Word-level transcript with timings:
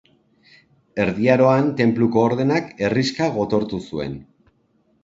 Erdi 1.03 1.29
Aroan, 1.33 1.69
Tenpluko 1.83 2.25
Ordenak 2.31 2.75
herrixka 2.89 3.31
gotortu 3.39 3.85
zuen. 3.93 4.19